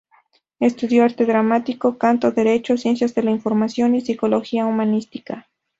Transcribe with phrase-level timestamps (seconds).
[0.59, 5.47] Estudió arte dramático, canto, derecho, ciencias de la información y psicología humanística.